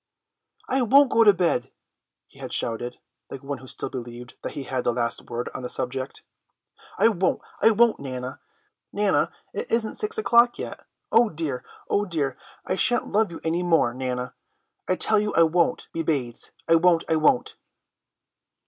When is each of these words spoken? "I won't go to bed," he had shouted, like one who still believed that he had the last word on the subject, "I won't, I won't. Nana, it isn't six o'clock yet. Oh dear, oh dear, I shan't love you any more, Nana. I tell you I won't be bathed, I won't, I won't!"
"I 0.67 0.81
won't 0.81 1.11
go 1.11 1.23
to 1.23 1.31
bed," 1.31 1.71
he 2.25 2.39
had 2.39 2.51
shouted, 2.51 2.97
like 3.29 3.43
one 3.43 3.59
who 3.59 3.67
still 3.67 3.91
believed 3.91 4.33
that 4.41 4.53
he 4.53 4.63
had 4.63 4.83
the 4.83 4.91
last 4.91 5.21
word 5.29 5.47
on 5.53 5.61
the 5.61 5.69
subject, 5.69 6.23
"I 6.97 7.07
won't, 7.09 7.39
I 7.61 7.69
won't. 7.69 7.99
Nana, 7.99 8.39
it 9.53 9.69
isn't 9.69 9.93
six 9.99 10.17
o'clock 10.17 10.57
yet. 10.57 10.87
Oh 11.11 11.29
dear, 11.29 11.63
oh 11.87 12.05
dear, 12.05 12.35
I 12.65 12.75
shan't 12.77 13.11
love 13.11 13.31
you 13.31 13.39
any 13.43 13.61
more, 13.61 13.93
Nana. 13.93 14.33
I 14.87 14.95
tell 14.95 15.19
you 15.19 15.35
I 15.35 15.43
won't 15.43 15.87
be 15.93 16.01
bathed, 16.01 16.49
I 16.67 16.77
won't, 16.77 17.03
I 17.07 17.17
won't!" 17.17 17.53